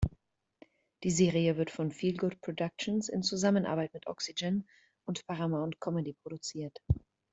[1.03, 4.67] Die Serie wird von Feelgood Productions in Zusammenarbeit mit Oxygen
[5.07, 6.75] und Paramount Comedy produziert.